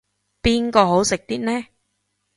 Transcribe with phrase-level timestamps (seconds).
[0.41, 1.67] 邊個好食啲呢